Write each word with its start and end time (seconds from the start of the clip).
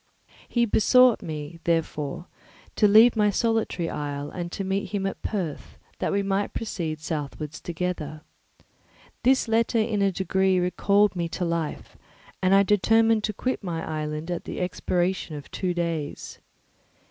He 0.47 0.65
besought 0.65 1.21
me, 1.21 1.59
therefore, 1.63 2.25
to 2.75 2.87
leave 2.87 3.15
my 3.15 3.29
solitary 3.29 3.87
isle 3.87 4.31
and 4.31 4.51
to 4.51 4.63
meet 4.63 4.89
him 4.89 5.05
at 5.05 5.21
Perth, 5.21 5.77
that 5.99 6.11
we 6.11 6.23
might 6.23 6.55
proceed 6.55 6.99
southwards 6.99 7.61
together. 7.61 8.21
This 9.21 9.47
letter 9.47 9.77
in 9.77 10.01
a 10.01 10.11
degree 10.11 10.57
recalled 10.59 11.15
me 11.15 11.29
to 11.29 11.45
life, 11.45 11.97
and 12.41 12.55
I 12.55 12.63
determined 12.63 13.23
to 13.25 13.33
quit 13.33 13.63
my 13.63 13.85
island 13.87 14.31
at 14.31 14.45
the 14.45 14.59
expiration 14.59 15.35
of 15.35 15.51
two 15.51 15.71
days. 15.75 16.39